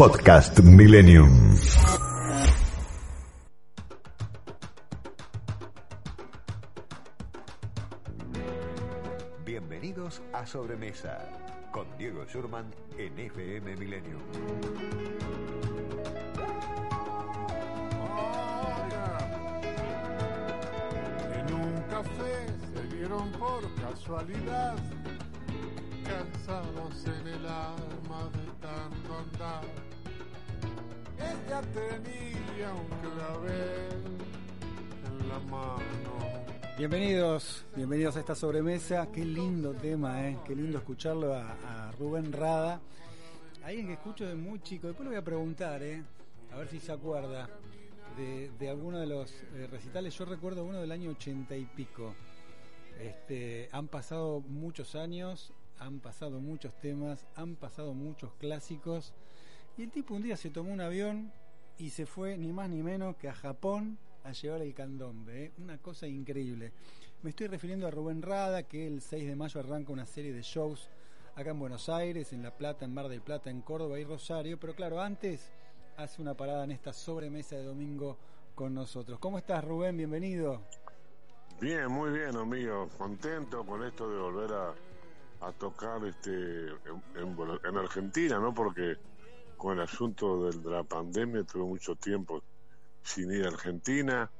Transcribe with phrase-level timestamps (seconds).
[0.00, 1.28] Podcast Millennium.
[9.44, 11.18] Bienvenidos a Sobremesa
[11.70, 14.22] con Diego Schurman en FM Millennium.
[21.34, 24.76] En un café se vieron por casualidad,
[26.04, 28.49] cansados en el alma de
[31.18, 34.18] Ella tenía un clavel
[35.06, 35.80] en la mano.
[36.78, 39.10] Bienvenidos, bienvenidos a esta sobremesa.
[39.12, 40.38] Qué lindo tema, ¿eh?
[40.46, 42.80] Qué lindo escucharlo a, a Rubén Rada.
[43.64, 44.86] Alguien que escucho de muy chico.
[44.86, 46.02] Después le voy a preguntar, ¿eh?
[46.52, 47.50] A ver si se acuerda
[48.16, 50.16] de, de alguno de los eh, recitales.
[50.16, 52.14] Yo recuerdo uno del año ochenta y pico.
[52.98, 59.12] Este, han pasado muchos años, han pasado muchos temas, han pasado muchos clásicos.
[59.76, 61.32] Y el tipo un día se tomó un avión
[61.78, 65.46] y se fue ni más ni menos que a Japón a llevar el candombe.
[65.46, 65.52] ¿eh?
[65.58, 66.72] Una cosa increíble.
[67.22, 70.42] Me estoy refiriendo a Rubén Rada, que el 6 de mayo arranca una serie de
[70.42, 70.90] shows
[71.34, 74.60] acá en Buenos Aires, en La Plata, en Mar del Plata, en Córdoba y Rosario.
[74.60, 75.50] Pero claro, antes
[75.96, 78.18] hace una parada en esta sobremesa de domingo
[78.54, 79.18] con nosotros.
[79.18, 79.96] ¿Cómo estás, Rubén?
[79.96, 80.60] Bienvenido.
[81.58, 82.88] Bien, muy bien, amigo.
[82.98, 84.74] Contento con esto de volver a,
[85.40, 88.52] a tocar este en, en- en Argentina, ¿no?
[88.54, 88.96] Porque
[89.56, 92.42] con el asunto de la pandemia tuve mucho tiempo
[93.02, 94.30] sin ir a Argentina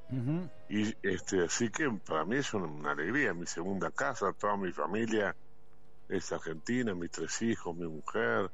[0.68, 3.34] y este así que para mí es una, una alegría.
[3.34, 5.34] Mi segunda casa, toda mi familia
[6.08, 8.50] es argentina, mis tres hijos, mi mujer.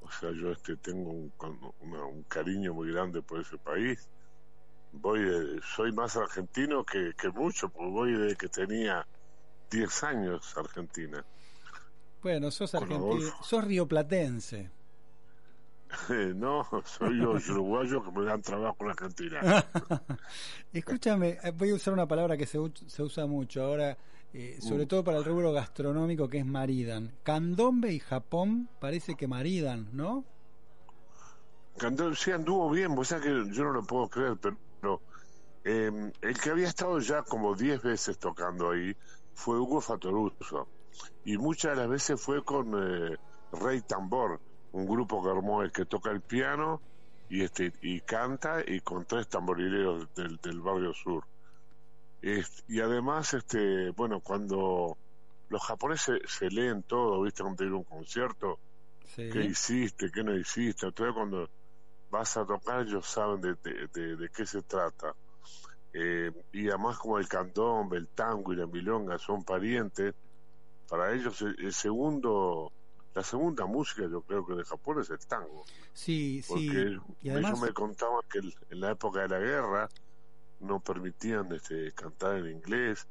[0.00, 1.32] O sea, yo este tengo un,
[1.80, 4.08] una- un cariño muy grande por ese país.
[4.92, 9.06] Voy, de- soy más argentino que, que mucho, porque voy desde que tenía
[9.70, 11.22] 10 años Argentina.
[12.22, 14.70] Bueno, sos argentino, sos rioplatense.
[16.34, 19.40] no, soy yo uruguayo que me dan trabajo en Argentina.
[20.72, 23.96] Escúchame, eh, voy a usar una palabra que se, usa mucho ahora,
[24.34, 24.88] eh, sobre Mm.
[24.88, 27.12] todo para el rubro gastronómico, que es maridan.
[27.22, 30.24] Candombe y Japón parece que maridan, ¿no?
[31.78, 35.00] Candel sí anduvo bien, vos sabés que yo no lo puedo creer, pero
[35.64, 38.94] eh, el que había estado ya como 10 veces tocando ahí
[39.32, 40.68] fue Hugo Fatoruso.
[41.24, 43.16] Y muchas de las veces fue con eh,
[43.52, 44.40] Rey Tambor,
[44.72, 46.80] un grupo que armó el que toca el piano
[47.28, 51.24] y este y canta y con tres tamborileros del, del barrio sur.
[52.66, 54.98] Y además, este bueno, cuando
[55.48, 57.42] los japoneses se leen todo, ¿viste?
[57.42, 58.58] Cuando a un concierto,
[59.04, 59.28] Sí.
[59.32, 60.86] qué hiciste, qué no hiciste.
[60.86, 61.48] Entonces cuando
[62.10, 65.12] vas a tocar ellos saben de, de, de- de qué se trata.
[65.92, 70.14] Eh, y además como el candombe, el tango y la milonga son parientes,
[70.88, 72.72] para ellos el, segundo,
[73.14, 75.64] la segunda música yo creo que de Japón es el tango.
[75.92, 76.52] Sí, sí.
[76.52, 79.88] Porque Y ellos además, me contaban que el- en la época de la guerra
[80.60, 83.06] no permitían este, cantar en inglés.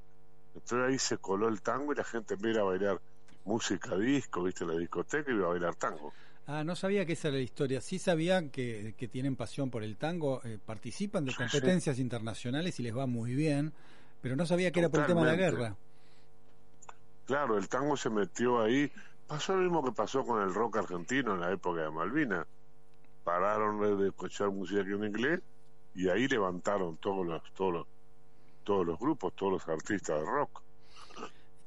[0.53, 3.01] Entonces ahí se coló el tango y la gente en vez de ir a bailar
[3.45, 6.13] música disco, viste, la discoteca, iba a bailar tango.
[6.47, 7.81] ah, no sabía que esa era la historia.
[7.81, 12.79] Sí sabían que, que tienen pasión por el tango, eh, participan de Sí, competencias internacionales
[12.79, 13.73] y les va muy bien,
[14.21, 15.75] pero no sabía que era por el tema de la guerra.
[17.27, 18.91] Claro, el tango se metió ahí.
[19.27, 22.47] Pasó lo mismo que pasó con el rock argentino en la época de Malvinas.
[23.23, 25.41] Pararon de escuchar música en inglés
[25.93, 27.87] y ahí levantaron todos los, todos los,
[28.63, 30.61] todos los grupos, todos los artistas de rock.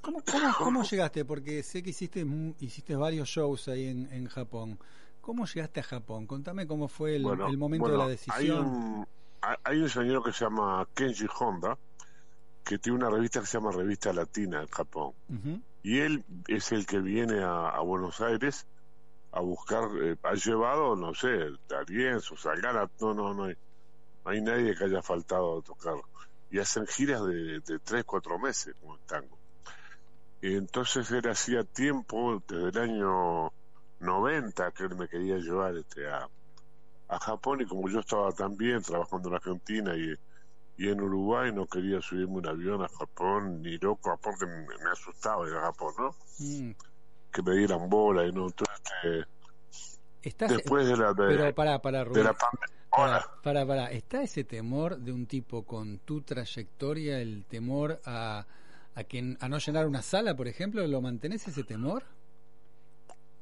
[0.01, 1.27] ¿Cómo, cómo, cómo llegaste?
[1.27, 2.27] Porque sé que hiciste,
[2.61, 4.79] hiciste varios shows ahí en, en Japón.
[5.21, 6.27] ¿Cómo llegaste a Japón?
[6.27, 8.39] Contame cómo fue el, Bueno, el momento bueno, de la decisión.
[8.41, 9.07] Hay un,
[9.43, 11.77] hay- hay un señor que se llama Kenji Honda,
[12.71, 15.13] que tiene una revista que se llama Revista Latina en Japón.
[15.83, 18.65] Y él es el que viene a, a Buenos Aires
[19.33, 23.57] a buscar, eh, ha llevado, no sé, Darienzo, Salgana, no, no, no hay,
[24.25, 25.95] no hay nadie que haya faltado a tocar.
[26.53, 29.37] Y hacen giras de, de tres, cuatro meses con el tango.
[30.41, 33.53] Y entonces él hacía tiempo, desde el año
[33.99, 36.29] 90, que él me quería llevar este a,
[37.09, 40.15] a Japón y como yo estaba también trabajando en Argentina y,
[40.81, 44.91] y en Uruguay, no quería subirme un avión a Japón, ni loco, aparte me, me
[44.91, 46.17] asustaba ir a Japón, ¿no?
[46.39, 46.71] Mm.
[47.31, 48.47] Que me dieran bola y no.
[48.47, 49.27] Entonces, este,
[50.23, 52.25] Estás, después de la, de, pero pará, pará, de Rubén.
[52.25, 52.35] la.
[52.91, 53.91] Pará, pará, pará.
[53.93, 58.47] ¿Está ese temor de un tipo con tu trayectoria, el temor a,
[58.95, 60.87] a, que, a no llenar una sala, por ejemplo?
[60.87, 62.05] ¿Lo mantenés ese temor?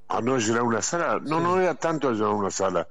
[0.08, 1.20] A no llenar una sala.
[1.22, 1.44] No, Sí.
[1.44, 2.88] no era tanto a llenar una sala.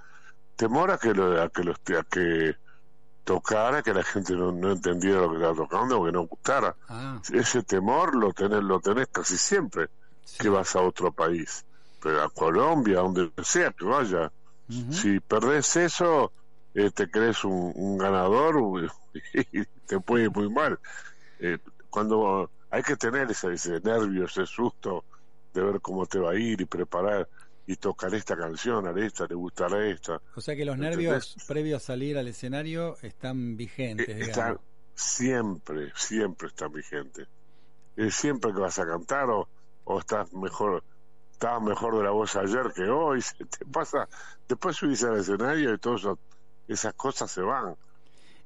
[0.55, 2.55] Temor a que, lo, a que, los, a que
[3.27, 6.73] tocara, que la gente no, no entendiera lo que estaba tocando, o que no gustara.
[6.87, 9.89] Ah, Ese temor lo tenés, lo tenés casi siempre
[10.23, 10.37] sí.
[10.39, 11.65] que vas a otro país.
[12.01, 14.31] Pero a Colombia, donde sea que vaya,
[14.91, 16.31] Si perdés eso,
[16.73, 18.55] eh, te crees un, ganador
[19.33, 20.79] y te puede ir muy mal.
[21.39, 21.57] Eh,
[21.89, 25.03] cuando hay que tener ese, ese nervio, ese susto
[25.53, 27.27] de ver cómo te va a ir y preparar
[27.67, 30.21] y tocar esta canción, a esta, le gustará esta.
[30.35, 34.07] O sea que los nervios previos a salir al escenario están vigentes.
[34.07, 34.57] Eh, están,
[34.95, 37.27] siempre, siempre están vigentes.
[37.97, 39.49] Es siempre que vas a cantar o,
[39.83, 40.81] o estás mejor,
[41.33, 44.07] estabas mejor de la voz ayer que hoy, se te pasa,
[44.47, 46.17] después subís al escenario y todas
[46.69, 47.75] esas cosas se van.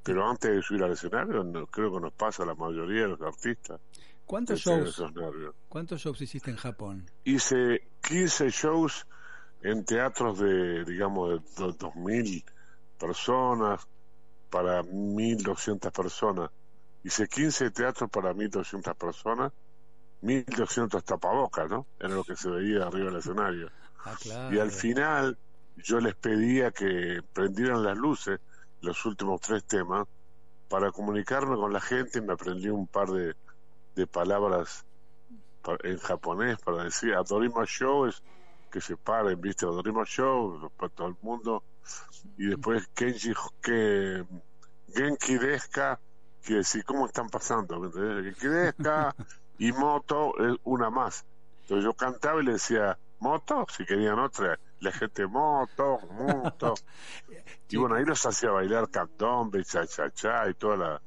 [0.03, 3.21] Pero antes de subir al escenario, creo que nos pasa a la mayoría de los
[3.21, 3.79] artistas.
[4.31, 5.03] ¿Cuántos shows,
[5.67, 7.05] ¿Cuántos shows hiciste en Japón?
[7.25, 9.05] Hice 15 shows
[9.61, 12.41] en teatros de, digamos, de 2.000
[12.97, 13.85] personas
[14.49, 16.49] para 1.200 personas.
[17.03, 19.51] Hice 15 teatros para 1.200 personas,
[20.21, 21.85] 1.200 tapabocas, ¿no?
[21.99, 23.69] Era lo que se veía arriba del escenario.
[24.05, 25.37] Ah, y al final
[25.75, 28.39] yo les pedía que prendieran las luces,
[28.79, 30.07] los últimos tres temas,
[30.69, 33.35] para comunicarme con la gente y me aprendí un par de,
[33.95, 34.85] de palabras
[35.83, 38.21] en japonés para decir Adorima Show es
[38.71, 41.63] que se paren, viste, Adorima Show para todo el mundo.
[42.37, 44.25] Y después Kenji que
[44.93, 45.99] Genki Deska
[46.41, 49.15] quiere decir cómo están pasando Genki Deska
[49.59, 51.25] y Moto es una más.
[51.61, 56.73] Entonces yo cantaba y le decía Moto si querían otra la gente Moto Moto
[57.69, 61.01] y bueno ahí los hacía bailar candombe cha cha cha y toda la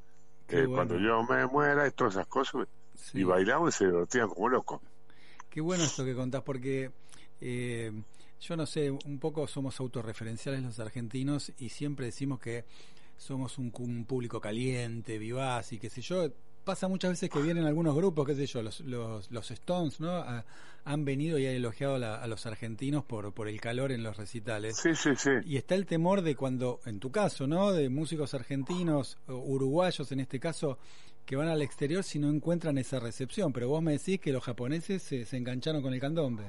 [0.47, 2.67] eh, cuando yo me muera y todas esas cosas
[3.13, 4.81] y bailaban y se divertían como locos.
[5.49, 6.91] Qué bueno esto que contás, porque
[7.41, 7.91] eh,
[8.41, 12.65] yo no sé, un poco somos autorreferenciales los argentinos y siempre decimos que
[13.17, 13.71] somos un,
[14.05, 16.29] público caliente, vivaz y qué sé yo.
[16.63, 20.23] Pasa muchas veces que vienen algunos grupos, qué sé yo, los, los, los Stones, ¿no?
[20.85, 24.77] han venido y han elogiado a los argentinos por, por el calor en los recitales.
[24.77, 25.31] Sí, sí, sí.
[25.43, 27.71] Y está el temor de cuando, en tu caso, ¿no?
[27.71, 30.77] De músicos argentinos, uruguayos en este caso,
[31.25, 33.51] que van al exterior si no encuentran esa recepción.
[33.53, 36.43] Pero vos me decís que los japoneses se, se engancharon con el candombe.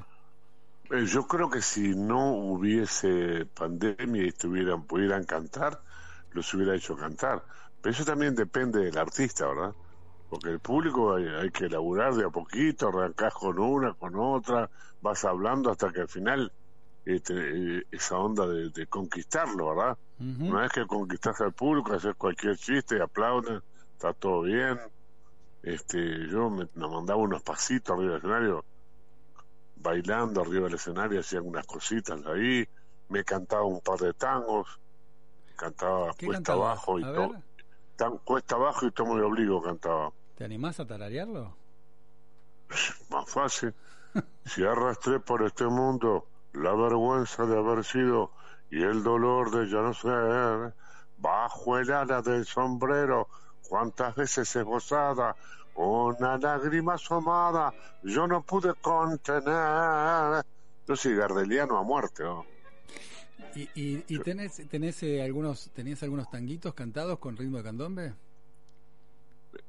[0.91, 5.81] Eh, yo creo que si no hubiese pandemia y estuvieran, pudieran cantar,
[6.33, 7.43] los hubiera hecho cantar.
[7.81, 9.75] Pero eso también depende del artista, ¿verdad?
[10.31, 14.71] Porque el público hay, que elaborar de a poquito, arrancás con una, con otra,
[15.01, 16.53] vas hablando hasta que al final
[17.05, 19.99] este, eh, esa onda de, conquistarlo, ¿verdad?
[20.19, 23.61] Una vez que conquistás al público, haces cualquier chiste, aplauden,
[23.97, 24.79] está todo bien.
[25.63, 28.65] Este, yo me, mandaba unos pasitos arriba del escenario,
[29.77, 32.69] bailando arriba del escenario, hacía unas cositas ahí,
[33.09, 34.79] me cantaba un par de tangos,
[35.57, 37.43] cantaba cuesta abajo y todo.
[38.25, 40.13] Cuesta abajo y todo muy obligo cantaba.
[40.37, 41.57] ¿Te animás a tararearlo?
[43.11, 43.75] Más fácil.
[44.45, 48.31] si arrastré por este mundo la vergüenza de haber sido
[48.71, 50.75] y el dolor de ya no ser,
[51.17, 53.29] bajo el ala del sombrero
[53.69, 55.37] cuántas veces he gozada
[55.75, 57.73] una lágrima asomada
[58.03, 60.45] yo no pude contener.
[60.87, 62.25] Yo soy gardeliano a muerte.
[63.55, 68.13] ¿Y, y, tenés, tenés eh, algunos tenés algunos tanguitos cantados con ritmo de candombe?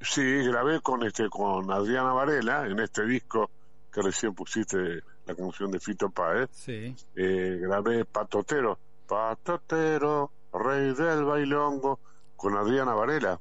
[0.02, 3.50] Sí, grabé con este con Adriana Varela en este disco
[3.92, 6.50] que recién pusiste la canción de Fito Páez.
[6.52, 6.94] Sí.
[7.16, 8.78] Eh, grabé Patotero,
[9.08, 12.00] Patotero, rey del bailongo
[12.36, 13.40] con Adriana Varela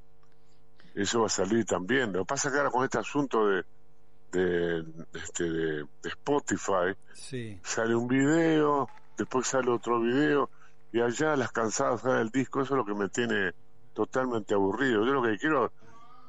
[1.03, 2.13] eso va a salir también.
[2.13, 3.65] Lo que pasa que ahora con este asunto de,
[4.33, 4.85] de,
[5.15, 6.97] este, de, Spotify,
[7.63, 10.51] sale un video, después sale otro video,
[10.93, 13.53] y allá las cansadas del disco, eso es lo que me tiene
[13.93, 15.05] totalmente aburrido.
[15.05, 15.71] Yo lo que quiero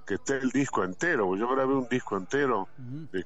[0.05, 2.67] que esté el disco entero, yo grabé un disco entero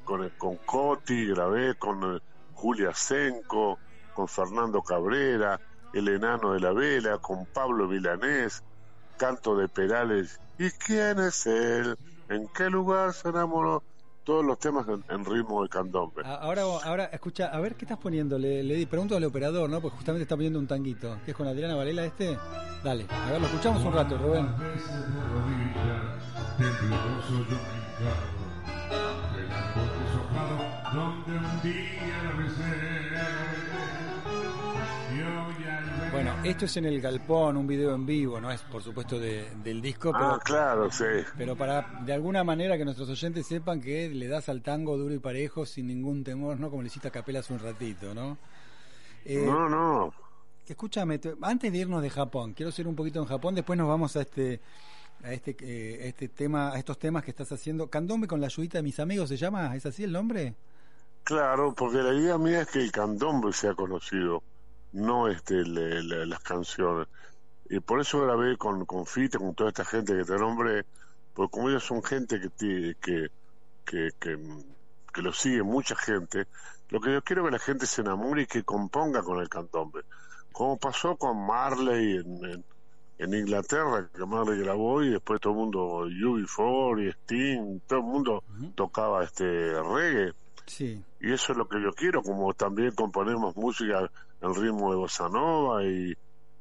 [0.04, 2.20] con, con Coti, grabé con eh,
[2.54, 3.78] Julia Senco,
[4.14, 5.60] con Fernando Cabrera,
[5.94, 8.64] el enano de la vela, con Pablo Milanés,
[9.22, 11.96] canto de Perales ¿Y quién es él?
[12.28, 13.84] ¿En qué lugar se enamoró?
[14.24, 16.22] Todos los temas en, ritmo de candombe.
[16.24, 18.38] Ahora, ahora, escucha, a ver qué estás poniendo.
[18.38, 19.82] Le, le pregunto al operador, ¿no?
[19.82, 21.18] Pues justamente está poniendo un tanguito.
[21.26, 22.38] ¿Qué es con Adriana Varela este?
[22.84, 24.48] Dale, a ver, lo escuchamos un rato, Rubén.
[30.94, 32.91] Donde un día
[36.12, 39.82] bueno, esto es en el Galpón, un video en vivo, no es por supuesto del
[39.82, 41.06] disco, pero, ah, claro, sí.
[41.38, 45.14] pero para de alguna manera que nuestros oyentes sepan que le das al tango duro
[45.14, 46.70] y parejo sin ningún temor, ¿no?
[46.70, 48.38] Como le hiciste a Capela hace un ratito, ¿no?
[49.24, 50.14] Eh, no, no.
[50.68, 54.16] Escúchame, antes de irnos de Japón, quiero ser un poquito en Japón, después nos vamos
[54.18, 54.60] a este
[55.24, 57.90] a este eh, este tema, a estos temas que estás haciendo.
[57.90, 60.56] Candombe con la ayudita de mis amigos se llama, ¿es así el nombre?
[61.24, 64.44] Claro, porque la idea mía es que el candombe sea conocido
[64.94, 67.08] no este las canciones.
[67.70, 70.86] Y por eso grabé con, con Fite, con toda esta gente que te nombre,
[71.34, 72.50] porque como ellos son gente que,
[73.02, 73.30] que,
[73.86, 74.38] que, que,
[75.14, 76.48] que lo sigue mucha gente,
[76.90, 79.48] lo que yo quiero es que la gente se enamore y que componga con el
[79.48, 80.02] candombe.
[80.52, 82.66] Como pasó con Marley en,
[83.18, 88.06] en, Inglaterra, que Marley grabó y después todo el mundo, UB4 y Sting, todo el
[88.06, 88.44] mundo
[88.76, 89.46] tocaba este
[89.82, 90.34] reggae.
[90.66, 91.02] Sí.
[91.22, 95.30] Y eso es lo que yo quiero, como también componemos música en ritmo de bossa
[95.30, 96.14] nova y,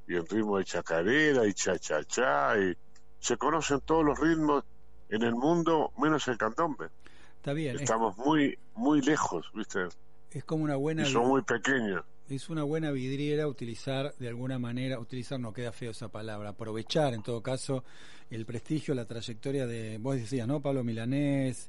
[0.08, 2.76] y en ritmo de chacarera y cha-cha-cha y
[3.18, 4.64] se conocen todos los ritmos
[5.08, 6.88] en el mundo menos el candombe.
[7.37, 7.78] Está bien.
[7.80, 9.88] Estamos muy muy lejos, ¿viste?
[10.30, 11.04] Es como una buena...
[11.04, 12.04] son muy pequeños.
[12.28, 17.12] Es una buena vidriera utilizar de alguna manera, utilizar no queda feo esa palabra, aprovechar
[17.12, 17.82] en todo caso
[18.30, 20.60] el prestigio, la trayectoria de, vos decías, ¿no?
[20.60, 21.68] Pablo Milanés,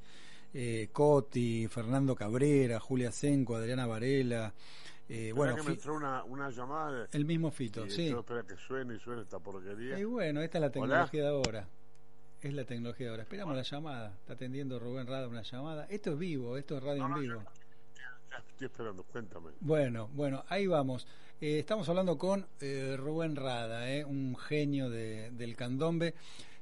[0.54, 4.54] eh, Coti, Fernando Cabrera, Julia Senco, Adriana Varela.
[5.14, 7.08] Eh, bueno, que me entró una, una llamada.
[7.12, 8.08] El mismo Fito, sí.
[8.08, 10.00] Espera que suene y suene esta porquería.
[10.00, 11.68] Y bueno, esta es la tecnología de ahora.
[12.42, 13.24] Es la tecnología de ahora.
[13.24, 14.14] Esperamos la llamada.
[14.20, 15.86] Está atendiendo Rubén Rada una llamada.
[15.90, 17.44] Esto es vivo, esto es radio en vivo
[18.50, 19.52] estoy esperando, cuéntame.
[19.60, 21.08] Bueno, bueno, ahí vamos.
[21.40, 26.14] Eh, estamos hablando con eh, Rubén Rada, eh, un genio de, del candombe.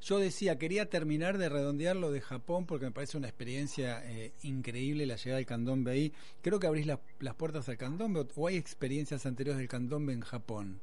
[0.02, 4.04] Yo decía, quería terminar de redondear lo de Japón porque me parece una experiencia
[4.44, 6.14] increíble la llegada del candombe ahí.
[6.42, 10.80] Creo que abrís las puertas al candombe o hay experiencias anteriores del candombe en Japón.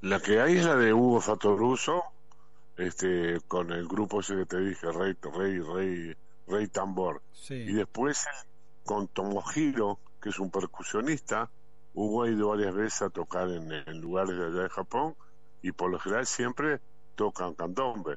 [0.00, 2.02] La que hay es la de Hugo Fatoruso,
[2.76, 7.20] este, con el grupo ese que te dije, Rey, Rey, Rey, Rey Tambor.
[7.50, 8.24] Y después
[8.84, 11.50] con Tomohiro, que es un percusionista,
[11.94, 15.14] hubo ido varias veces a tocar en, lugares de allá de Japón
[15.62, 16.80] y por lo general siempre
[17.18, 18.16] tocan candombe.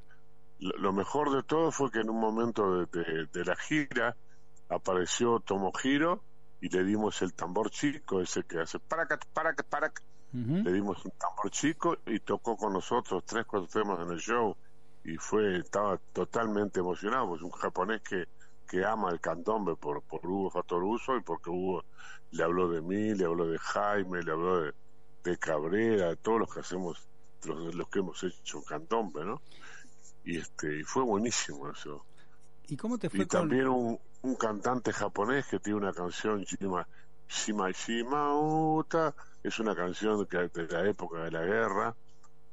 [0.60, 4.16] Lo, mejor de todo fue que en un momento de, la gira
[4.70, 6.24] apareció Tomohiro
[6.62, 10.04] y le dimos el tambor chico, ese que hace paracat, paracat, paracat.
[10.34, 14.56] Le dimos un tambor chico y tocó con nosotros tres, cuatro temas en el show
[15.04, 18.28] y fue, estaba totalmente emocionado, pues un japonés que
[18.72, 21.84] que ama el candombe por, por Hugo Fatoruso y porque Hugo
[22.32, 24.74] le habló de mí, le habló de Jaime, le habló de,
[25.26, 27.06] de Cabrera, de todos los que hacemos,
[27.46, 29.42] los, los que hemos hecho candombe, ¿no?
[30.24, 32.06] Y este y fue buenísimo eso.
[32.68, 36.88] ¿Y cómo te fue y también un, un cantante japonés que tiene una canción Shima,
[37.28, 41.96] Shima Shima Uta, es una canción que, de la época de la guerra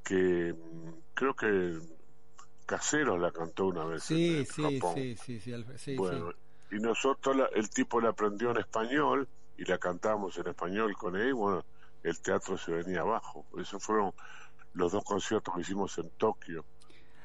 [0.03, 1.79] que mm, creo que
[2.65, 6.33] Caseros la cantó una vez sí, sí, Sí, sí, sí, bueno,
[6.71, 11.35] y nosotros, el tipo la aprendió en español y la cantamos en español con él,
[11.35, 11.65] bueno,
[12.03, 13.47] el teatro se venía abajo.
[13.59, 14.13] Esos fueron
[14.79, 16.65] los dos conciertos que hicimos en Tokio.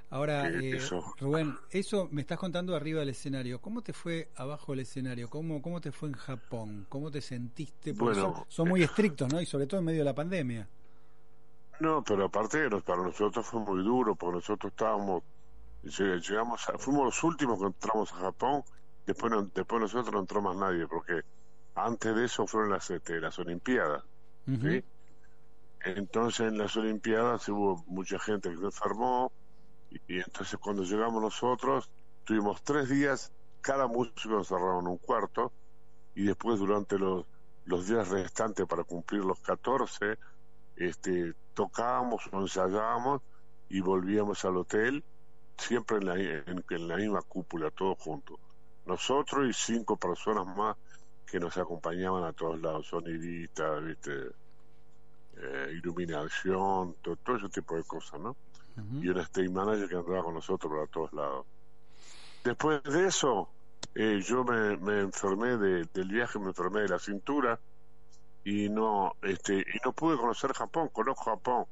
[0.09, 0.79] Ahora, eh,
[1.19, 3.59] Rubén, eso me estás contando arriba del escenario.
[3.59, 5.27] ¿Cómo te fue abajo del escenario?
[5.27, 6.85] ¿Cómo, cómo te fue en Japón?
[6.87, 7.93] ¿Cómo te sentiste?
[7.93, 9.41] bueno, son, muy estrictos, ¿no?
[9.41, 10.67] Y sobre todo en medio de la pandemia.
[11.79, 15.23] No, pero aparte para nosotros fue muy duro, porque nosotros estábamos
[15.83, 18.63] llegamos fuimos los últimos que entramos a Japón
[19.05, 21.21] después después nosotros no entró más nadie porque
[21.75, 24.03] antes de eso fueron las este, las olimpiadas
[25.83, 29.31] entonces en las olimpiadas hubo mucha gente que se enfermó
[29.89, 31.89] y, entonces cuando llegamos nosotros
[32.23, 35.51] tuvimos tres días cada músico encerrado en un cuarto
[36.15, 37.25] y después durante los
[37.65, 40.17] los días restantes para cumplir los 14
[40.75, 43.21] este tocábamos ensayábamos
[43.69, 45.03] y volvíamos al hotel
[45.57, 48.39] siempre en la, en, la misma cúpula, todos juntos.
[48.85, 50.75] Nosotros y cinco personas más
[51.25, 54.11] que nos acompañaban a todos lados, sonidistas, ¿viste?
[55.37, 58.35] Eh, iluminación, todo, ese tipo de cosas, ¿no?
[59.01, 61.45] Y un stage manager que andaba con nosotros a todos lados.
[62.43, 63.49] Después de eso,
[63.95, 67.59] eh, yo me, me enfermé de, del viaje, me enfermé de la cintura
[68.43, 71.65] y no, este, y no pude conocer Japón, conozco Japón,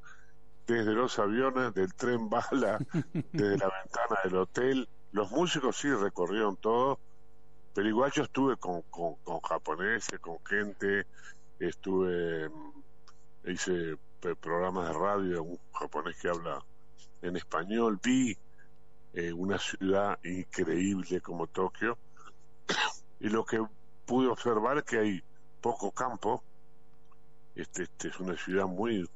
[0.68, 2.80] desde los aviones, del tren bala,
[3.34, 4.90] desde la ventana del hotel.
[5.12, 7.00] Los músicos sí recorrieron todo,
[7.74, 11.06] pero igual yo estuve con, con, japoneses, con gente,
[11.60, 12.82] estuve, mm,
[13.46, 13.98] hice
[14.40, 16.64] programas de radio, un japonés que habla
[17.22, 18.38] en español, vi
[19.14, 21.98] eh, una ciudad increíble como Tokio,
[23.20, 23.64] y lo que
[24.06, 25.24] pude observar es que hay
[25.62, 26.44] poco campo,
[27.56, 29.08] este, este es una ciudad muy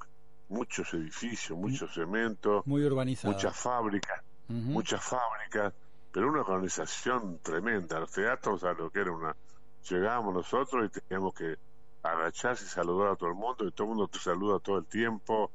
[0.49, 5.73] muchos edificios, muchos cementos, muy urbanizado, muchas fábricas, muchas fábricas,
[6.11, 7.99] pero una organización tremenda.
[7.99, 9.35] Los teatros, a lo que era una,
[9.89, 11.55] llegábamos nosotros y teníamos que
[12.11, 14.85] agacharse y saludar a todo el mundo y todo el mundo te saluda todo el
[14.85, 15.51] tiempo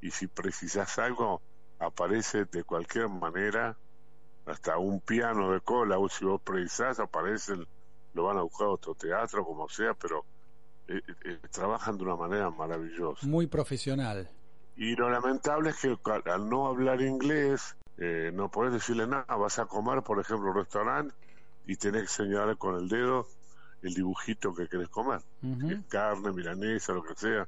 [0.00, 1.40] y si precisas algo
[1.78, 3.76] aparece de cualquier manera
[4.46, 7.54] hasta un piano de cola o si vos precisás aparece
[8.12, 10.24] lo van a buscar a otro teatro como sea pero
[10.86, 13.26] eh, eh, trabajan de una manera maravillosa.
[13.26, 14.28] Muy profesional.
[14.76, 15.96] Y lo lamentable es que
[16.26, 19.36] al no hablar inglés, eh, no puedes decirle nada.
[19.36, 21.14] Vas a comer, por ejemplo, un restaurante
[21.66, 23.26] y tenés que señalar con el dedo
[23.84, 25.20] el dibujito que querés comer.
[25.88, 27.46] Carne, milanesa, lo que sea.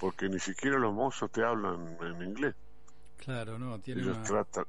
[0.00, 2.54] Porque ni siquiera los mozos te hablan en inglés.
[3.18, 4.18] Claro, no, Ellos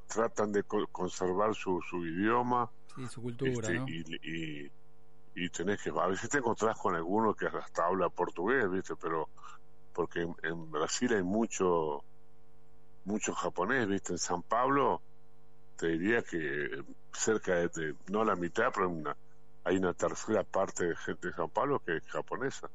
[0.07, 2.69] tratan de conservar su, su idioma.
[2.97, 3.75] y su cultura, este,
[4.23, 4.71] y,
[5.35, 5.89] y, tenés que...
[5.89, 8.95] A veces te encontrás con alguno que hasta habla portugués, ¿viste?
[8.95, 9.29] Pero...
[9.93, 12.03] Porque en, Brasil hay mucho
[13.05, 14.13] mucho japonés, ¿viste?
[14.13, 15.01] En San Pablo
[15.77, 19.15] te diría que cerca de, no la mitad, pero una,
[19.69, 22.69] hay una tercera parte de gente de San Pablo que es japonesa.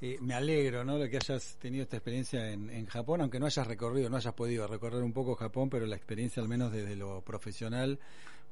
[0.00, 0.98] Eh, me alegro, ¿no?
[0.98, 4.66] De que hayas tenido esta experiencia en, Japón, aunque no hayas recorrido, no hayas podido
[4.66, 8.00] recorrer un poco Japón, pero la experiencia, al menos desde lo profesional,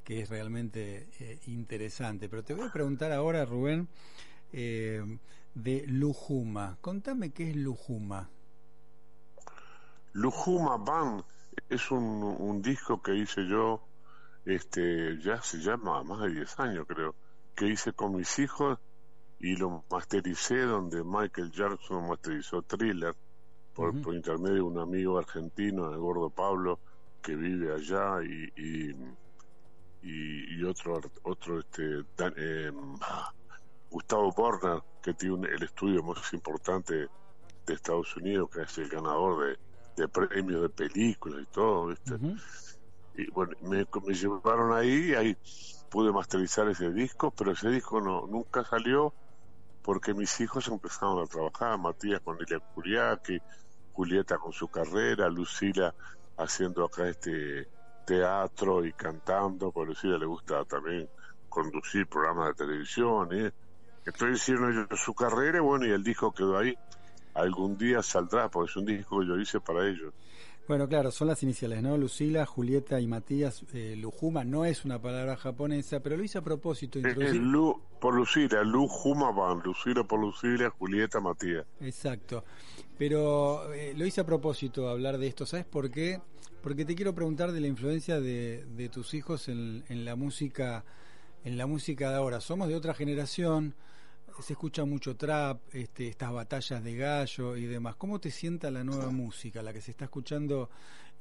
[0.04, 2.28] que es realmente eh, interesante.
[2.28, 3.88] Pero te voy a preguntar ahora, Rubén,
[4.52, 5.02] eh,
[5.52, 6.78] de Lujuma.
[6.80, 8.30] Contame qué es Lujuma.
[10.12, 11.24] Lujuma Band
[11.68, 13.82] es un, un disco que hice yo,
[14.44, 17.14] este, ya se llama más de 10 años creo,
[17.60, 18.78] que hice con mis hijos
[19.38, 23.14] y lo mastericé donde Michael Jackson masterizó Thriller.
[23.74, 26.80] Por, intermedio de un amigo argentino, el gordo Pablo,
[27.20, 28.94] que vive allá y, y,
[30.02, 32.02] y, otro otro este
[32.38, 32.72] eh,
[33.90, 37.08] Gustavo Borner que tiene el estudio más importante
[37.66, 39.46] de Estados Unidos que es el ganador
[39.96, 42.18] de, de premios de películas y todo ¿viste?
[43.14, 45.36] Y bueno me, llevaron ahí ahí
[45.90, 49.14] pude masterizar ese disco pero ese disco no nunca salió
[49.82, 53.38] porque mis hijos empezaron a trabajar, Matías con Elia Curiaki,
[53.92, 55.94] Julieta con su carrera, Lucila
[56.36, 57.68] haciendo acá este
[58.04, 61.08] teatro y cantando, por Lucila le gusta también
[61.48, 63.50] conducir programas de televisión, ¿eh?
[64.04, 66.74] entonces hicieron ellos su carrera, bueno, y el disco quedó ahí,
[67.34, 70.14] algún día saldrá, porque es un disco que yo hice para ellos.
[70.70, 71.98] Bueno, claro, son las iniciales, ¿no?
[71.98, 73.64] Lucila, Julieta y Matías.
[73.74, 77.00] Eh, Lujuma no es una palabra japonesa, pero lo hice a propósito.
[77.00, 77.42] Introducir...
[77.42, 81.66] Lu, por Lucila, Lujuma van, Lucila por Lucila, Julieta, Matías.
[81.80, 82.44] Exacto.
[82.96, 86.20] Pero eh, lo hice a propósito hablar de esto, ¿sabes por qué?
[86.62, 90.84] Porque te quiero preguntar de la influencia de, de tus hijos en, en la música
[91.42, 92.40] en la música de ahora.
[92.40, 93.74] Somos de otra generación,
[94.40, 97.96] se escucha mucho trap, este, estas batallas de gallo y demás.
[97.96, 100.70] ¿Cómo te sienta la nueva música, la que se está escuchando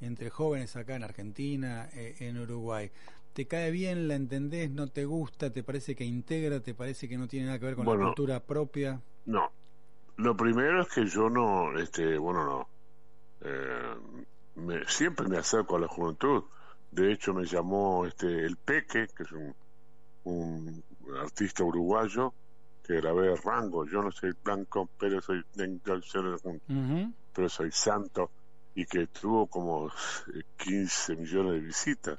[0.00, 2.90] entre jóvenes acá en Argentina, eh, en Uruguay?
[3.32, 4.08] ¿Te cae bien?
[4.08, 4.70] ¿La entendés?
[4.70, 5.50] ¿No te gusta?
[5.50, 6.60] ¿Te parece que integra?
[6.60, 9.00] ¿Te parece que no tiene nada que ver con la cultura propia?
[9.26, 9.50] No.
[10.16, 12.68] Lo primero es que yo no, este, bueno, no.
[13.42, 13.94] Eh,
[14.56, 16.44] me, siempre me acerco a la juventud.
[16.90, 19.54] De hecho, me llamó este el Peque, que es un,
[20.24, 20.82] un
[21.16, 22.34] artista uruguayo,
[22.90, 23.86] que grabé Rango.
[23.86, 25.44] Yo no soy blanco, pero soy
[27.32, 28.30] pero soy santo
[28.74, 29.90] y que tuvo como
[30.56, 32.18] 15 millones de visitas.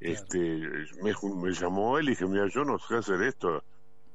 [0.00, 0.38] Este,
[1.02, 3.62] me, me, llamó él y dije, mira, yo no sé hacer esto.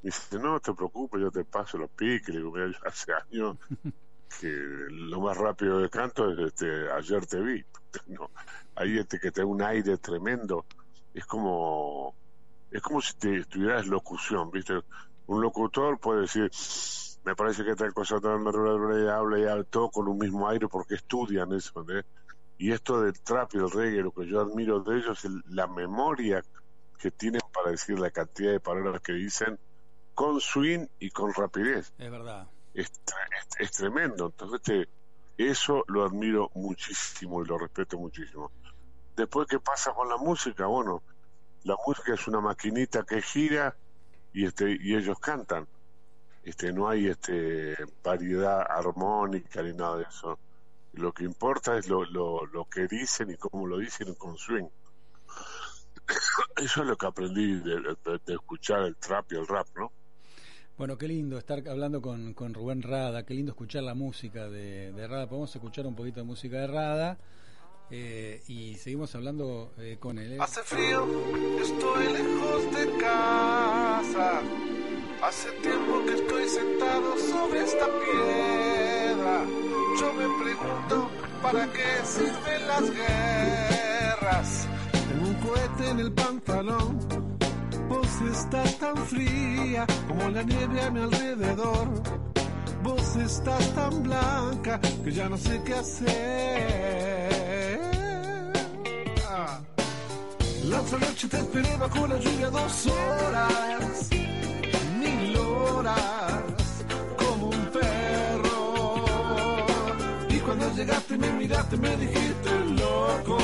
[0.02, 2.30] Me dice, no te preocupes, yo te paso los piques.
[2.30, 3.58] Le digo, mira, yo hace años
[4.42, 4.48] que
[4.90, 7.63] lo más rápido de canto es este, ayer te vi.
[8.08, 8.30] No,
[8.76, 10.66] ahí este que te da un aire tremendo.
[11.13, 12.16] Es como,
[12.72, 14.82] es como si te estuvieras locución, ¿viste?
[15.28, 16.50] Un locutor puede decir,
[17.24, 20.68] me parece que tal cosa tan y habla y habla todo con un mismo aire
[20.68, 21.86] porque estudian eso,
[22.58, 25.68] Y esto del trap y el reggae, lo que yo admiro de ellos es la
[25.68, 26.44] memoria
[26.98, 29.60] que tienen para decir la cantidad de palabras que dicen
[30.16, 31.94] con swing y con rapidez.
[31.98, 32.48] Es verdad.
[32.74, 32.92] Es,
[33.60, 34.28] es, tremendo.
[34.28, 34.88] Entonces,
[35.38, 38.52] eso lo admiro muchísimo y lo respeto muchísimo.
[39.16, 40.66] Después, ¿qué pasa con la música?
[40.66, 41.04] Bueno,
[41.63, 43.76] la música es una maquinita que gira
[44.38, 45.67] y este y ellos cantan.
[46.43, 50.38] Este no hay este variedad armónica ni nada de eso.
[50.93, 54.67] Lo que importa es lo, lo, lo que dicen y cómo lo dicen con swing.
[56.56, 57.97] Eso es lo que aprendí de,
[58.28, 59.91] escuchar el trap y el rap no
[60.78, 64.91] bueno, qué lindo estar hablando con, con Rubén Rada, qué lindo escuchar la música de,
[64.91, 65.28] de Rada.
[65.28, 67.17] Podemos escuchar un poquito de música de Rada
[67.89, 70.34] eh, y seguimos hablando eh, con él.
[70.34, 70.38] ¿eh?
[70.39, 71.08] Hace frío,
[71.62, 74.41] estoy lejos de casa.
[75.23, 79.45] Hace tiempo que estoy sentado sobre esta piedra.
[80.00, 81.10] Yo me pregunto,
[81.41, 84.67] ¿para qué sirven las guerras?
[85.12, 87.00] En un cohete en el pantalón.
[87.89, 91.88] Vos estás tan fría como la nieve a mi alrededor.
[92.84, 97.38] Vos estás tan blanca que ya no sé qué hacer.
[100.66, 104.10] La otra noche te esperé con la lluvia dos horas,
[105.00, 106.86] mil horas,
[107.18, 109.06] como un perro.
[110.30, 113.38] Y cuando llegaste me miraste me dijiste loco,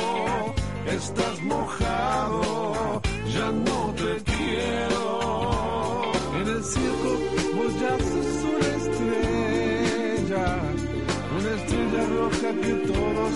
[0.86, 3.02] estás mojado,
[3.34, 4.33] ya no te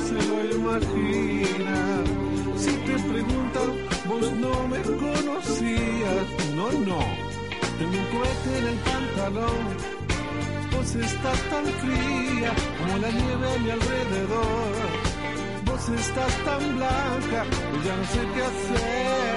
[0.08, 1.78] se lo imagina.
[2.58, 3.70] Si te preguntan,
[4.08, 7.00] vos no me conocías, no, no,
[7.78, 9.98] tengo un cohete en el pantalón
[10.78, 14.74] Vos estás tan fría como la nieve a mi alrededor.
[15.66, 17.46] Vos estás tan blanca
[17.84, 19.37] ya no sé qué hacer.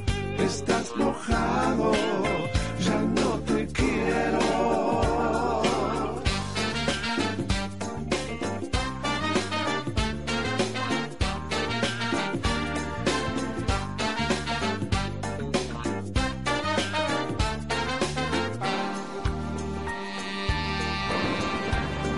[0.51, 1.93] estás mojado,
[2.79, 4.39] ya no te quiero.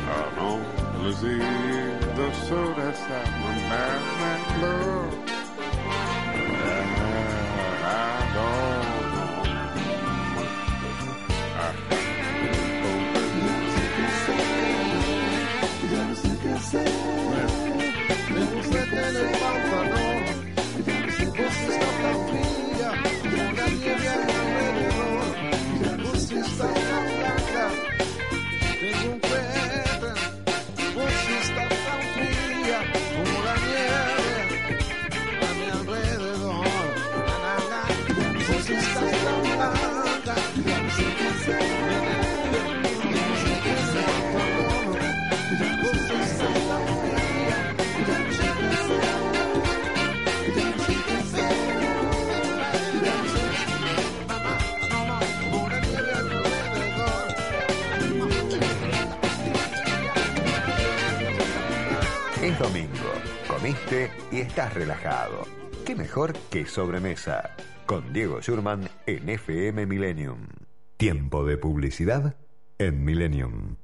[0.10, 0.50] Ah, no,
[1.04, 1.38] Lucy,
[2.18, 4.93] dos horas a my
[19.12, 19.34] love.
[21.36, 22.23] Es
[64.32, 65.46] y estás relajado.
[65.86, 67.56] ¿Qué mejor que sobremesa?
[67.86, 70.48] Con Diego Schurman en FM Millennium.
[70.98, 72.36] Tiempo de publicidad
[72.78, 73.76] en Millennium.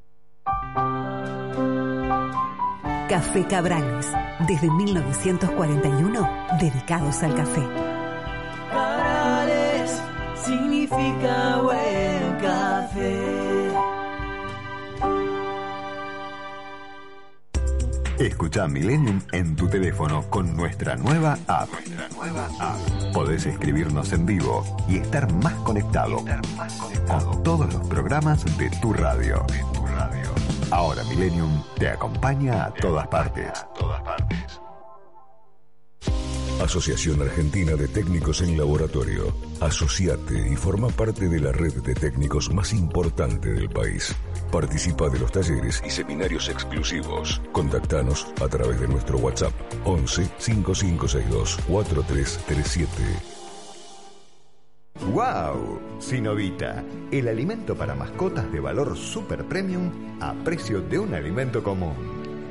[3.09, 4.11] Café Cabrales,
[4.47, 7.67] desde 1941, dedicados al café.
[8.71, 10.01] Cabrales
[10.35, 11.57] significa
[18.29, 21.67] Escucha Millennium en tu teléfono con nuestra nueva app.
[21.71, 22.77] Nuestra nueva app.
[23.11, 26.23] Podés escribirnos en vivo y estar más conectado,
[27.07, 29.43] con todos los programas de tu radio.
[29.47, 30.29] De tu radio.
[30.69, 32.65] Ahora Millennium te acompaña.
[32.65, 33.51] A todas partes.
[36.61, 39.33] Asociación Argentina de Técnicos en Laboratorio.
[39.59, 44.15] Asociate y forma parte de la red de técnicos más importante del país.
[44.51, 47.39] Participa de los talleres y seminarios exclusivos.
[47.51, 49.53] Contactanos a través de nuestro WhatsApp
[49.85, 53.39] 11 5562 4337.
[55.13, 55.79] ¡Wow!
[55.99, 61.95] Sinovita, el alimento para mascotas de valor super premium a precio de un alimento común.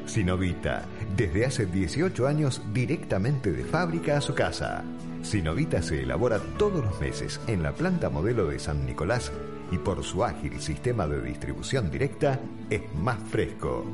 [0.07, 4.85] Sinovita, desde hace 18 años directamente de fábrica a su casa.
[5.23, 9.33] Sinovita se elabora todos los meses en la planta modelo de San Nicolás
[9.71, 12.39] y por su ágil sistema de distribución directa
[12.71, 13.85] es más fresco.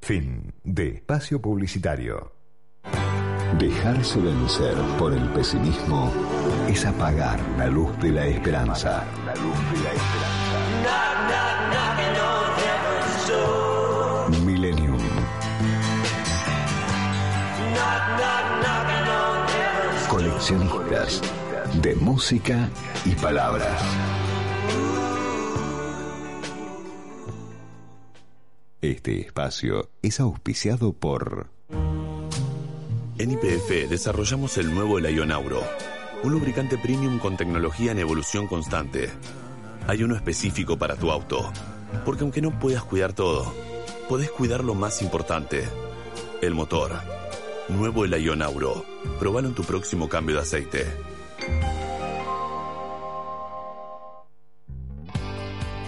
[0.00, 2.32] Fin de espacio publicitario.
[3.58, 6.12] Dejarse vencer por el pesimismo
[6.68, 9.04] es apagar la luz de la esperanza.
[9.30, 10.58] La luz de la esperanza.
[14.44, 14.98] Millennium.
[20.08, 21.22] Coleccionistas
[21.80, 22.68] de música
[23.04, 23.80] y palabras.
[28.80, 31.46] Este espacio es auspiciado por...
[33.18, 34.98] En IPF desarrollamos el nuevo
[35.30, 35.62] Auro,
[36.22, 39.10] un lubricante premium con tecnología en evolución constante.
[39.86, 41.50] Hay uno específico para tu auto,
[42.04, 43.52] porque aunque no puedas cuidar todo,
[44.08, 45.64] podés cuidar lo más importante,
[46.42, 46.92] el motor.
[47.68, 48.84] Nuevo el Auro.
[49.18, 50.86] Probalo en tu próximo cambio de aceite.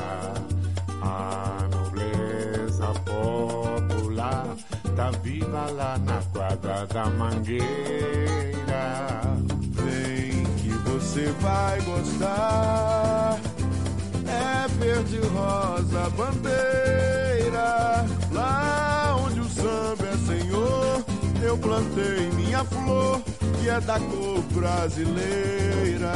[1.01, 4.55] A nobleza popular
[4.95, 7.63] tá viva lá na quadra da mangueira.
[9.71, 13.39] Vem que você vai gostar.
[14.25, 18.05] É verde rosa bandeira,
[21.53, 23.21] eu plantei minha flor,
[23.59, 26.11] que é da cor brasileira.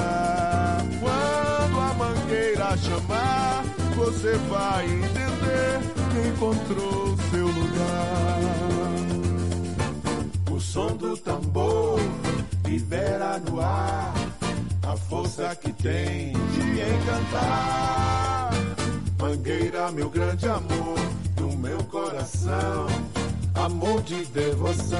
[1.00, 3.64] Quando a mangueira chamar,
[3.96, 5.80] você vai entender
[6.12, 8.40] que encontrou seu lugar.
[10.52, 12.00] O som do tambor
[12.66, 14.14] libera no ar
[14.88, 18.50] a força que tem de encantar.
[19.20, 20.98] Mangueira, meu grande amor,
[21.40, 22.88] no meu coração
[23.68, 24.98] amor de devoção.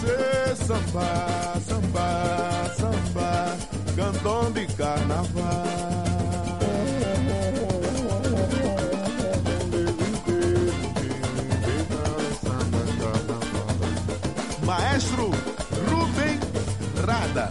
[0.00, 3.56] Você sambar, sambar, sambar,
[3.96, 5.88] candomblé carnaval.
[14.64, 15.30] maestro
[15.90, 16.38] Rubem
[17.04, 17.48] Rada.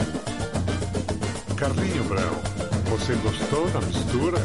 [1.58, 2.40] Carlinho Brown,
[2.90, 4.38] você gostou da mistura?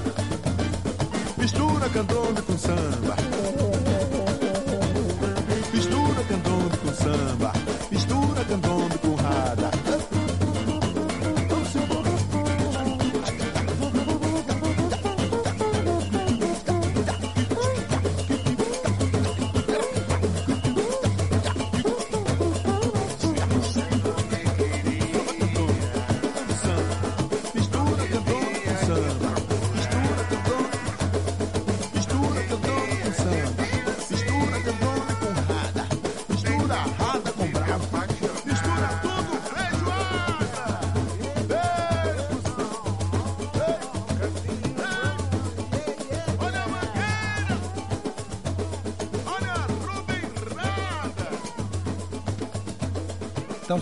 [1.39, 3.17] Mistura candombe com samba.
[5.73, 7.62] Mistura candombe com samba.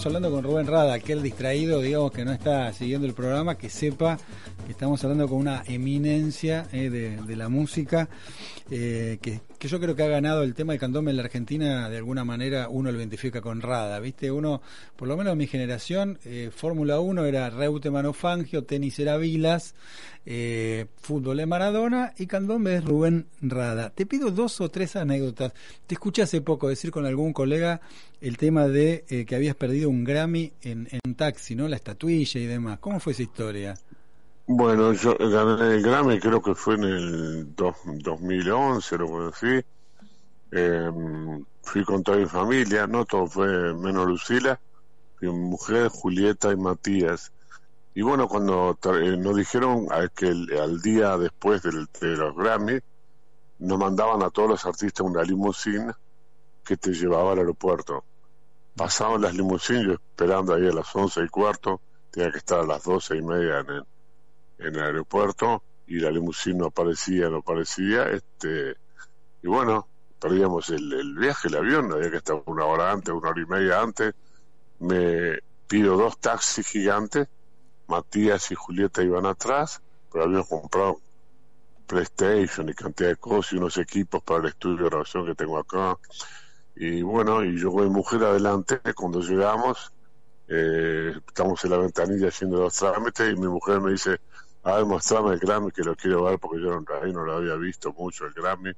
[0.00, 3.68] Estamos hablando con Rubén Rada, aquel distraído, digamos, que no está siguiendo el programa, que
[3.68, 4.16] sepa
[4.66, 8.08] Estamos hablando con una eminencia eh, de, la música
[8.70, 11.88] eh, que, yo creo que ha ganado el tema del candombe en la Argentina.
[11.88, 14.31] De alguna manera uno lo identifica con Rada, ¿viste?
[14.31, 14.62] Uno,
[14.96, 19.75] por lo menos en mi generación, eh, Fórmula 1 era Reutemann Fangio, tenis era Vilas,
[21.01, 23.90] fútbol es Maradona y candombe es Rubén Rada.
[23.90, 25.53] Te pido dos o tres anécdotas.
[25.87, 27.81] Te escuché hace poco decir con algún colega
[28.20, 31.68] el tema de que habías perdido un Grammy en, en taxi, ¿no?
[31.68, 32.79] La estatuilla y demás.
[32.81, 33.75] ¿Cómo fue esa historia?
[34.52, 39.64] Bueno, yo gané el Grammy, creo que fue en el 2011, lo conocí.
[40.50, 40.90] Eh,
[41.62, 44.58] fui con toda mi familia, no todo fue menos Lucila,
[45.20, 47.32] mi mujer, Julieta y Matías.
[47.94, 49.86] Y bueno, cuando eh, nos dijeron
[50.16, 50.26] que
[50.60, 52.80] al día después del, de los Grammy,
[53.60, 55.96] nos mandaban a todos los artistas una limusina
[56.64, 58.02] que te llevaba al aeropuerto.
[58.74, 62.66] Pasaban las limusinas, yo esperando ahí a las once y cuarto, tenía que estar a
[62.66, 63.84] las doce y media en el
[64.61, 68.77] en el aeropuerto y la limusina no aparecía, no aparecía, este,
[69.42, 69.88] y bueno,
[70.20, 73.81] perdíamos el, viaje, el avión, había que estar una hora antes, una hora y media
[73.81, 74.14] antes,
[74.79, 77.29] me pido dos taxis gigantes,
[77.88, 81.01] Matías y Julieta iban atrás, pero habíamos comprado
[81.87, 85.59] PlayStation y cantidad de cosas y unos equipos para el estudio de grabación que tengo
[85.59, 85.99] acá.
[86.77, 89.92] Y bueno, y yo con mi mujer adelante, cuando llegamos,
[90.46, 94.20] eh, estamos en la ventanilla haciendo los trámites y mi mujer me dice,
[94.62, 97.55] a ver, mostrame el Grammy que lo quiero ver porque yo ahí no lo había
[97.55, 98.73] visto mucho el Grammy.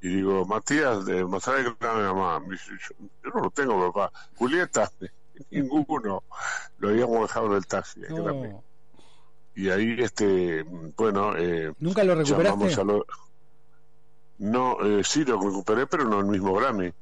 [0.00, 2.42] Y digo, Matías, de mostrame el Grammy, mamá.
[2.48, 4.12] yo, no lo tengo, papá.
[4.36, 4.90] Julieta,
[5.50, 6.22] ninguno.
[6.78, 8.54] Lo habíamos dejado en el taxi, el Grammy.
[9.56, 10.64] Y ahí, este,
[10.96, 11.36] bueno.
[11.36, 12.84] Eh, ¿Nunca lo recuperaste?
[14.38, 16.92] No, eh, sí lo recuperé, pero no el mismo Grammy.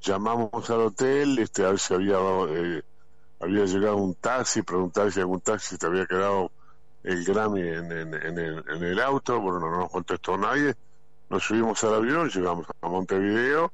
[0.00, 2.16] Llamamos al hotel, este, a ver si había,
[2.48, 2.82] eh,
[3.40, 6.52] había llegado un taxi, preguntar si algún taxi te había quedado
[7.02, 10.74] el Grammy en, en, el, en el auto, bueno, no nos contestó nadie,
[11.28, 13.72] nos subimos al avión, llegamos a Montevideo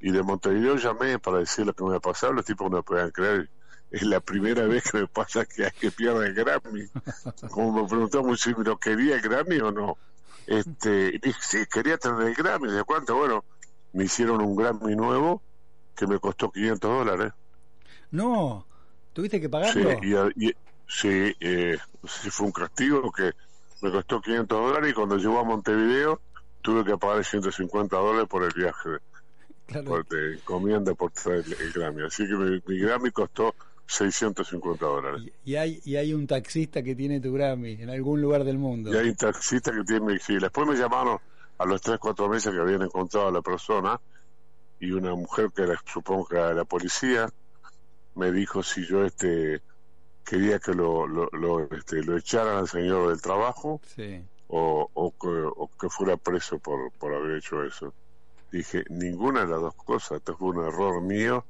[0.00, 2.82] y de Montevideo llamé para decir lo que me había pasado, los tipos no me
[2.82, 3.48] podían creer,
[3.90, 6.86] es la primera vez que me pasa que hay que pierde el Grammy,
[7.50, 9.96] como me preguntamos si me lo quería el Grammy o no,
[10.46, 13.16] este, y dije, sí, quería tener el Grammy, ¿de cuánto?
[13.16, 13.44] Bueno,
[13.92, 15.42] me hicieron un Grammy nuevo
[15.94, 17.32] que me costó 500 dólares.
[18.10, 18.66] No,
[19.12, 19.98] tuviste que pagarlo.
[20.00, 20.54] Sí, y,
[20.88, 23.32] Sí, eh, si fue un castigo que
[23.82, 26.20] me costó 500 dólares y cuando llegó a Montevideo
[26.62, 28.90] tuve que pagar 150 dólares por el viaje,
[29.84, 32.04] por de encomienda por traer el, Grammy.
[32.04, 33.54] Así que mi, Grammy costó
[33.86, 35.32] 650 dólares.
[35.44, 38.92] Y, hay, y hay un taxista que tiene tu Grammy en algún lugar del mundo.
[38.92, 40.38] Y hay un taxista que tiene sí.
[40.38, 41.18] Después me llamaron
[41.58, 44.00] a los 3, 4 meses que habían encontrado a la persona
[44.80, 47.28] y una mujer que era, supongo que era de la policía
[48.14, 49.60] me dijo si yo este
[50.26, 53.80] quería que lo, lo, este, lo echaran al señor del trabajo
[54.48, 57.94] o, o, que, fuera preso por, por haber hecho eso.
[58.50, 61.44] Dije, ninguna de las dos cosas, esto fue un error mío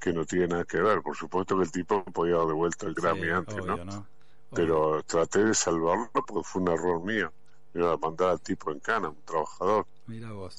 [0.00, 1.02] que no tiene nada que ver.
[1.02, 4.06] Por supuesto que el tipo podía dar de vuelta el Grammy antes, ¿no?
[4.54, 7.32] Pero traté de salvarlo porque fue un error mío.
[7.74, 9.86] Iba a mandar al tipo en cana, un trabajador.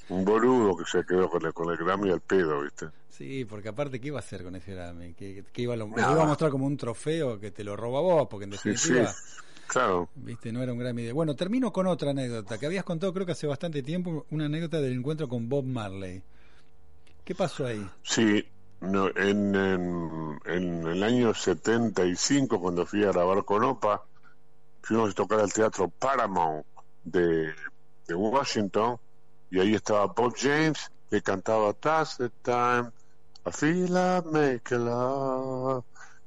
[0.09, 2.87] Un boludo que se quedó con el, con el Grammy al pedo, ¿viste?
[3.09, 5.13] Sí, porque aparte, ¿qué iba a hacer con ese Grammy?
[5.13, 8.27] ¿Que, iba, lo, iba a mostrar como un trofeo que te lo roba vos?
[8.29, 9.07] Porque en definitiva...
[9.07, 9.15] Sí,
[9.67, 10.09] claro.
[10.15, 11.11] Viste, no era un Grammy de...
[11.11, 14.81] Bueno, termino con otra anécdota que habías contado creo que hace bastante tiempo, una anécdota
[14.81, 16.23] del encuentro con Bob Marley.
[17.23, 17.87] ¿Qué pasó ahí?
[18.01, 18.43] Sí,
[18.81, 19.55] no, en,
[20.45, 24.03] en, el año 75, cuando fui a grabar con Opa,
[24.81, 26.65] fuimos a tocar al teatro Paramount
[27.05, 27.53] de,
[28.07, 28.97] de Washington
[29.53, 32.91] y ahí estaba Bob James que cantaba That's the time
[33.45, 35.83] I feel I make love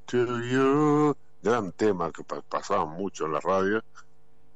[0.06, 1.16] to you.
[1.42, 3.82] Gran tema que pasaba mucho en la radio.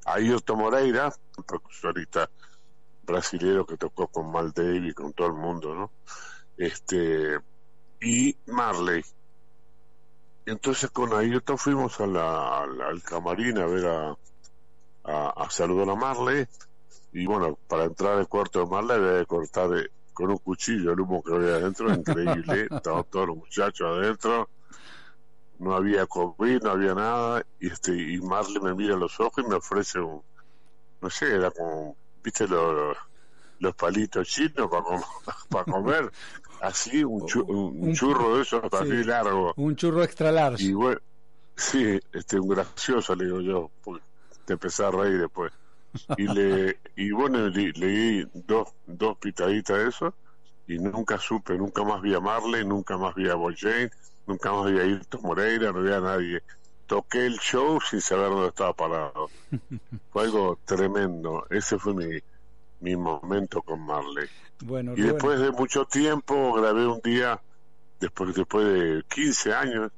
[0.04, 2.30] Ayrton Moreira, un percusionista
[3.02, 5.90] brasilero que tocó con Mal Davis, con todo el mundo, ¿no?
[6.56, 7.40] Este,
[8.00, 9.02] y Marley.
[10.46, 14.16] Entonces con Ayrton fuimos a la, al camarín a ver a,
[15.02, 16.46] a, saludar a Marley.
[17.12, 19.70] Y bueno, para entrar al cuarto de Marley había que cortar
[20.12, 24.48] con un cuchillo el humo que había adentro, increíble, estaban todos los muchachos adentro,
[25.58, 29.44] no había COVID, no había nada, y este y Marley me mira a los ojos
[29.44, 30.22] y me ofrece un,
[31.00, 32.96] no sé, era como, viste los,
[33.58, 34.84] los palitos chinos para,
[35.48, 36.12] para comer,
[36.62, 39.52] así, un, churro de esos así largo.
[39.56, 40.62] Un churro extra large.
[40.62, 41.00] Y bueno,
[41.56, 44.04] sí, este, un gracioso, le digo yo, porque
[44.44, 45.52] te empecé a reír después
[46.16, 50.14] y le y bueno le, di dos dos pitaditas de eso
[50.66, 53.56] y nunca supe nunca más vi a Marley nunca más vi a Boy
[54.26, 56.42] nunca más vi a Irto Moreira no vi a nadie
[56.90, 59.30] toqué el show sin saber dónde estaba parado.
[60.10, 61.46] fue algo tremendo.
[61.48, 62.18] Ese fue mi,
[62.80, 64.26] mi momento con Marley.
[64.64, 67.40] Bueno, y después de mucho tiempo grabé un día,
[68.00, 69.92] después, después de 15 años,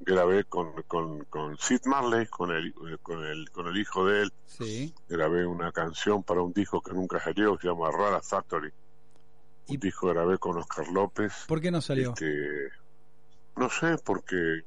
[0.00, 4.32] grabé con, con, con Sid Marley, con el, con, el, con el hijo de él.
[4.46, 4.94] Sí.
[5.08, 8.70] Grabé una canción para un disco que nunca salió, que se llama Rara Factory.
[9.68, 11.32] Un disco grabé con Oscar López.
[11.48, 12.10] ¿Por qué no salió?
[12.10, 12.70] Este,
[13.56, 14.62] no sé, porque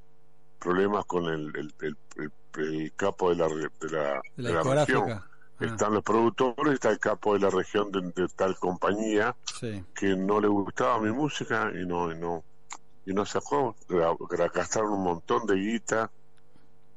[0.60, 5.12] problemas con el, el, el, el capo de la, de la, de la, región.
[5.12, 5.26] Ah.
[5.60, 9.84] Están los productores, está el capo de la región de, de tal compañía sí.
[9.96, 12.44] que no le gustaba mi música y no, y no,
[13.08, 13.74] y no sacó,
[14.54, 16.12] gastaron un montón de guita,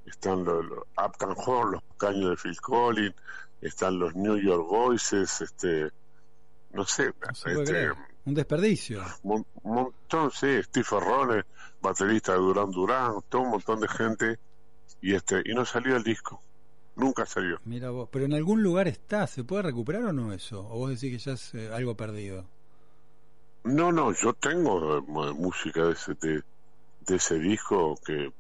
[0.04, 3.14] están los, los Uptown Hall, los caños de Phil Collins,
[3.60, 5.88] están los New York Voices, este,
[6.72, 7.12] no sé,
[7.44, 7.90] no este,
[8.24, 9.04] un desperdicio.
[9.22, 11.44] Un montón, sí, Steve Ferrone,
[11.80, 14.38] baterista de Durán Durán, todo un montón de gente,
[15.00, 16.42] y este, y no salió el disco.
[16.96, 17.60] Nunca salió.
[17.64, 20.66] Mira vos, pero en algún lugar está, ¿se puede recuperar o no eso?
[20.70, 22.48] ¿O vos decís que ya es eh, algo perdido?
[23.64, 25.02] No, no, yo tengo eh,
[25.34, 26.42] música de ese, de,
[27.00, 28.32] de ese disco que,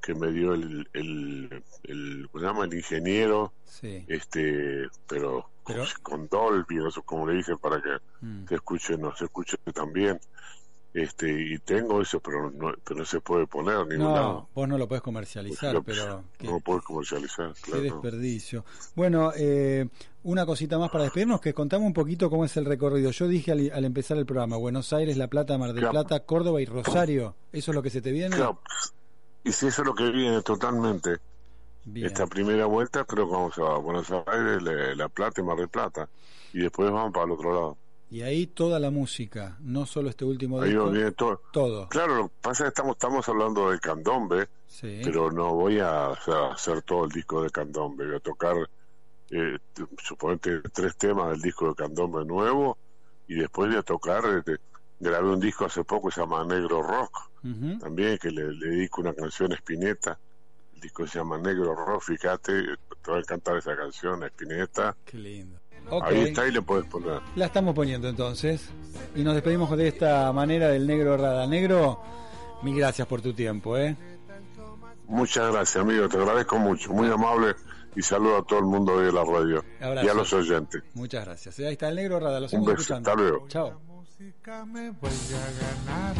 [0.00, 2.64] que me dio el, el, el, ¿cómo se llama?
[2.64, 4.04] el ingeniero, sí.
[4.08, 5.84] este, pero, ¿Pero?
[6.02, 8.46] Con, con Dolby, no sé cómo le dije, para que Mm.
[8.46, 10.20] se escuche, no se escuche también.
[10.94, 14.48] Este, y tengo eso, pero no, pero no se puede poner en ningún No, lado.
[14.54, 17.82] vos no lo podés comercializar, pero No puedo comercializar, qué claro.
[17.82, 18.64] desperdicio.
[18.94, 19.88] Bueno, eh,
[20.24, 23.10] una cosita más para despedirnos, que contame un poquito cómo es el recorrido.
[23.10, 25.92] Yo dije al, al empezar el programa, Buenos Aires, La Plata, Mar del Claro.
[25.92, 27.36] Plata, Córdoba y Rosario.
[27.52, 28.36] ¿Eso es lo que se te viene?
[28.36, 28.60] Claro,
[29.44, 31.16] Y si eso es lo que viene totalmente.
[31.84, 32.06] Bien.
[32.06, 35.68] Esta primera vuelta creo que vamos a Buenos Aires, La, La Plata y Mar del
[35.70, 36.06] Plata.
[36.52, 37.76] Y después vamos para el otro lado.
[38.12, 41.40] Y ahí toda la música, no solo este último Ahí disco, viene todo.
[41.50, 41.88] todo.
[41.88, 45.00] Claro, lo que pasa es que estamos, estamos hablando del candombe, Sí.
[45.02, 48.06] pero no voy a, o sea, hacer todo el disco de candombe.
[48.06, 48.54] Voy a tocar,
[49.30, 49.58] eh,
[50.02, 52.76] suponete, tres temas del disco de candombe nuevo
[53.28, 54.22] y después voy a tocar.
[54.26, 54.58] eh, de-
[55.00, 57.30] grabé un disco hace poco que se llama Negro Rock,
[57.80, 60.16] también, que le, le dedico una canción a Spinetta.
[60.74, 62.52] El disco se llama Negro Rock, fíjate,
[63.02, 64.94] te va a encantar esa canción, Spinetta.
[65.04, 65.58] Qué lindo.
[66.02, 67.20] Ahí está, y le puedes poner.
[67.36, 68.68] la estamos poniendo entonces.
[69.14, 71.46] Y nos despedimos de esta manera del Negro Rada.
[71.46, 72.00] Negro,
[72.62, 73.96] mil gracias por tu tiempo, ¿eh?
[75.08, 77.54] Muchas gracias, amigo, te agradezco mucho, muy amable
[77.94, 80.06] y saludo a todo el mundo de la radio Abrazo.
[80.06, 80.82] y a los oyentes.
[80.94, 81.58] Muchas gracias.
[81.58, 83.10] Ahí está el Negro Rada, lo Un beso, escuchando.
[83.10, 83.48] hasta luego.
[83.48, 83.80] Chao.
[83.86, 86.14] música me vuelve a ganar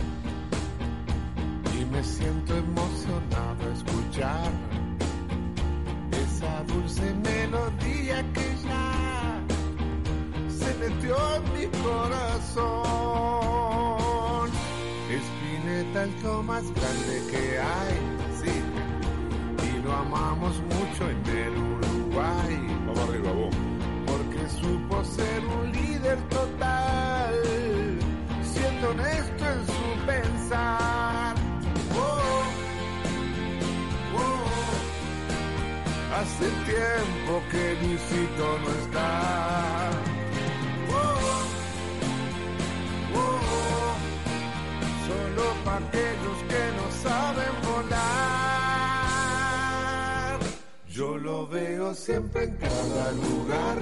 [1.81, 4.51] y me siento emocionado a escuchar
[16.03, 17.95] Lo más grande que hay,
[18.43, 18.51] sí,
[19.69, 23.55] y lo amamos mucho en el Uruguay Vamos arriba, vos.
[24.05, 27.35] porque supo ser un líder total,
[28.43, 31.37] siendo honesto en su pensar.
[31.95, 32.43] Oh,
[34.19, 34.45] oh,
[36.17, 39.72] hace tiempo que Luisito no está.
[45.77, 48.03] Aquellos que no saben volar.
[50.89, 53.79] Yo lo veo siempre en cada lugar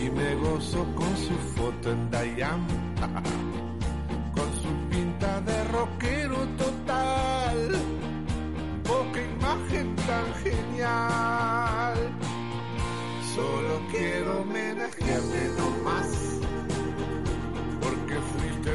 [0.00, 2.66] y me gozo con su foto en Dayan,
[4.36, 7.70] con su pinta de rockero total.
[8.90, 11.96] Oh, qué imagen tan genial.
[13.34, 15.81] Solo quiero homenajearte nomás,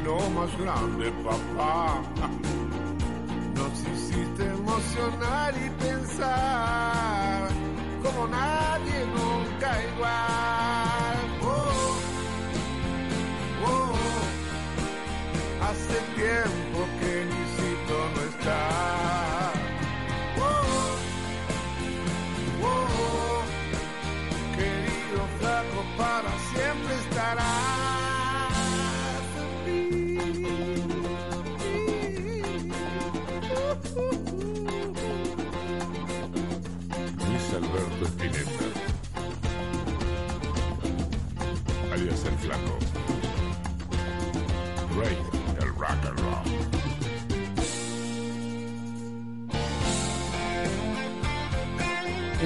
[0.08, 2.01] lo más grande, papá.
[3.55, 6.66] Nos hiciste emocionar y pensar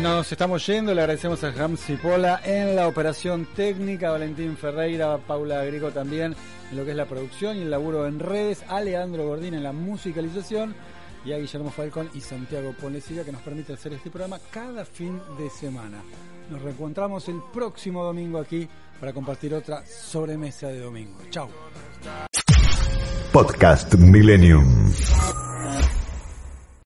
[0.02, 5.14] Nos estamos yendo, le agradecemos a Ramsey Pola en la operación técnica, a Valentín Ferreira,
[5.14, 6.36] a Paula Grico también
[6.72, 9.62] en lo que es la producción y el laburo en redes, a Leandro Gordín en
[9.62, 10.74] la musicalización
[11.24, 15.22] y a Guillermo Falcón y Santiago Ponesiga que nos permite hacer este programa cada fin
[15.38, 16.02] de semana.
[16.50, 18.68] Nos reencontramos el próximo domingo aquí
[19.00, 21.20] para compartir otra sobremesa de domingo.
[21.30, 21.48] Chau.
[23.32, 24.92] Podcast Millennium.